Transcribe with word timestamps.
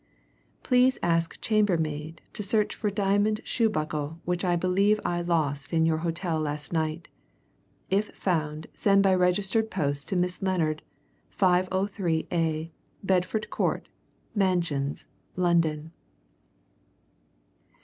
"Please 0.63 0.97
ask 1.03 1.39
chambermaid 1.41 2.23
to 2.33 2.41
search 2.41 2.73
for 2.73 2.89
diamond 2.89 3.39
shoe 3.43 3.69
buckle 3.69 4.19
which 4.25 4.43
I 4.43 4.55
believe 4.55 4.99
I 5.05 5.21
lost 5.21 5.71
in 5.71 5.85
your 5.85 5.97
hotel 5.99 6.39
last 6.39 6.73
night. 6.73 7.07
If 7.91 8.07
found 8.17 8.65
send 8.73 9.03
by 9.03 9.13
registered 9.13 9.69
post 9.69 10.09
to 10.09 10.15
Miss 10.15 10.41
Lennard, 10.41 10.81
503_a_, 11.39 12.71
Bedford 13.03 13.51
Court 13.51 13.87
Mansions, 14.33 15.05
London." 15.35 15.91